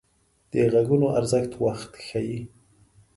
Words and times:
د 0.51 0.53
غږونو 0.71 1.07
ارزښت 1.19 1.51
وخت 1.63 1.91
ښيي 2.07 2.39